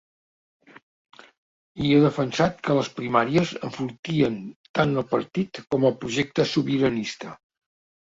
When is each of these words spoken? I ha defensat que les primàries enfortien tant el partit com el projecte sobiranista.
I 1.87 1.91
ha 1.97 1.99
defensat 2.05 2.57
que 2.69 2.79
les 2.79 2.91
primàries 3.01 3.53
enfortien 3.69 4.43
tant 4.81 4.99
el 5.05 5.09
partit 5.15 5.65
com 5.73 5.91
el 5.95 5.99
projecte 6.05 6.51
sobiranista. 6.59 7.41